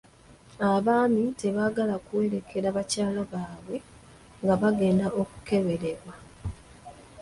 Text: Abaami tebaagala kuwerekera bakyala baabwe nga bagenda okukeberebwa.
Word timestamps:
Abaami 0.71 1.23
tebaagala 1.39 1.95
kuwerekera 2.05 2.67
bakyala 2.77 3.21
baabwe 3.31 3.77
nga 4.43 4.55
bagenda 4.61 5.07
okukeberebwa. 5.21 6.13